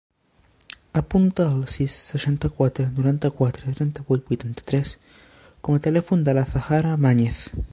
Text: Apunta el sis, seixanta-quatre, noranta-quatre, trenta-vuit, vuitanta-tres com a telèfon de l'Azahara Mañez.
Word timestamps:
Apunta 1.01 1.43
el 1.49 1.59
sis, 1.73 1.97
seixanta-quatre, 2.13 2.85
noranta-quatre, 2.99 3.75
trenta-vuit, 3.81 4.25
vuitanta-tres 4.31 4.95
com 5.69 5.77
a 5.77 5.83
telèfon 5.89 6.25
de 6.29 6.37
l'Azahara 6.39 6.97
Mañez. 7.07 7.45